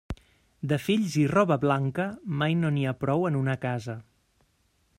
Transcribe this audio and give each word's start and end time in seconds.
De 0.69 0.77
fills 0.85 1.17
i 1.23 1.25
roba 1.31 1.57
blanca, 1.65 2.07
mai 2.39 2.57
no 2.63 2.71
n'hi 2.77 2.87
ha 2.93 2.97
prou 3.05 3.29
en 3.31 3.41
una 3.43 3.57
casa. 3.67 3.97